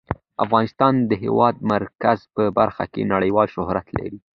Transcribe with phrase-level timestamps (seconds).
[0.45, 4.17] افغانستان د د هېواد مرکز په برخه کې نړیوال شهرت لري.